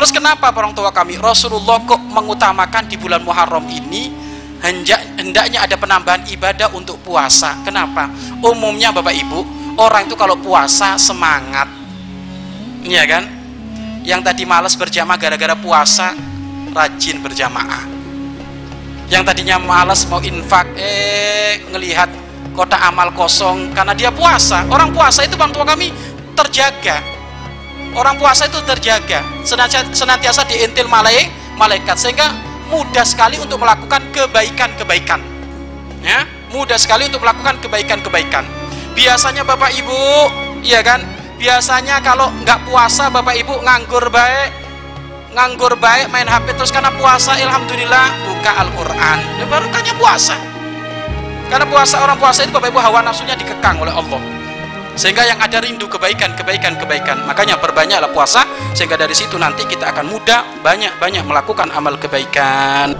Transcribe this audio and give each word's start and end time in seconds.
terus 0.00 0.16
kenapa 0.16 0.48
orang 0.48 0.72
tua 0.72 0.88
kami 0.88 1.20
Rasulullah 1.20 1.76
kok 1.84 2.00
mengutamakan 2.00 2.88
di 2.88 2.96
bulan 2.96 3.20
Muharram 3.20 3.68
ini? 3.68 4.08
Hendaknya 4.64 5.68
ada 5.68 5.76
penambahan 5.76 6.24
ibadah 6.24 6.72
untuk 6.72 6.96
puasa. 7.04 7.60
Kenapa? 7.68 8.08
Umumnya 8.40 8.96
Bapak 8.96 9.12
Ibu 9.12 9.40
orang 9.76 10.08
itu 10.08 10.16
kalau 10.16 10.40
puasa 10.40 10.96
semangat. 10.96 11.68
Iya 12.80 13.04
kan? 13.04 13.28
Yang 14.00 14.20
tadi 14.32 14.48
malas 14.48 14.72
berjamaah 14.72 15.20
gara-gara 15.20 15.52
puasa 15.52 16.16
rajin 16.72 17.20
berjamaah. 17.20 17.84
Yang 19.12 19.22
tadinya 19.28 19.60
malas 19.60 20.08
mau 20.08 20.24
infak 20.24 20.80
eh 20.80 21.60
ngelihat 21.76 22.08
kota 22.56 22.80
amal 22.88 23.12
kosong 23.12 23.76
karena 23.76 23.92
dia 23.92 24.08
puasa. 24.08 24.64
Orang 24.72 24.96
puasa 24.96 25.28
itu 25.28 25.36
bang 25.36 25.52
tua 25.52 25.68
kami 25.68 25.92
terjaga 26.32 27.19
orang 27.94 28.14
puasa 28.18 28.46
itu 28.46 28.58
terjaga 28.62 29.24
senantiasa 29.94 30.46
diintil 30.46 30.86
malaikat 31.56 31.96
sehingga 31.98 32.30
mudah 32.70 33.02
sekali 33.02 33.36
untuk 33.42 33.58
melakukan 33.58 34.02
kebaikan-kebaikan. 34.14 35.20
Ya 36.00 36.24
mudah 36.54 36.78
sekali 36.78 37.06
untuk 37.06 37.22
melakukan 37.22 37.58
kebaikan-kebaikan. 37.60 38.46
Biasanya 38.94 39.42
bapak 39.46 39.74
ibu 39.74 39.98
iya 40.62 40.82
kan? 40.82 41.02
Biasanya 41.40 42.04
kalau 42.04 42.30
nggak 42.44 42.68
puasa 42.68 43.08
bapak 43.08 43.34
ibu 43.40 43.54
nganggur 43.64 44.12
baik 44.12 44.50
nganggur 45.30 45.78
baik 45.78 46.10
main 46.10 46.26
HP 46.26 46.58
terus 46.58 46.74
karena 46.74 46.90
puasa 46.98 47.38
alhamdulillah 47.38 48.06
buka 48.26 48.52
Al-Quran. 48.66 49.18
Ya 49.38 49.44
baru 49.46 49.66
puasa. 49.98 50.36
Karena 51.50 51.66
puasa 51.66 51.98
orang 51.98 52.18
puasa 52.18 52.46
itu 52.46 52.54
bapak 52.54 52.70
ibu 52.70 52.78
hawa 52.78 53.02
nafsunya 53.02 53.34
dikekang 53.34 53.82
oleh 53.82 53.90
Allah 53.90 54.39
sehingga 55.00 55.24
yang 55.24 55.40
ada 55.40 55.64
rindu 55.64 55.88
kebaikan 55.88 56.36
kebaikan 56.36 56.76
kebaikan. 56.76 57.24
Makanya 57.24 57.56
perbanyaklah 57.56 58.12
puasa 58.12 58.44
sehingga 58.76 59.00
dari 59.00 59.16
situ 59.16 59.40
nanti 59.40 59.64
kita 59.64 59.88
akan 59.96 60.12
mudah 60.12 60.60
banyak-banyak 60.60 61.24
melakukan 61.24 61.72
amal 61.72 61.96
kebaikan 61.96 62.92